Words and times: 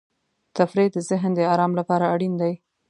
تفریح 0.57 0.87
د 0.93 0.97
ذهن 1.09 1.31
د 1.35 1.39
آرام 1.53 1.71
لپاره 1.79 2.05
اړین 2.13 2.33
دی. 2.41 2.53